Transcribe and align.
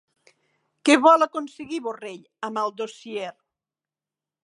Què 0.89 0.95
vol 1.09 1.27
aconseguir 1.27 1.81
Borrell 1.89 2.25
amb 2.51 2.61
el 2.65 2.77
dossier? 2.83 3.33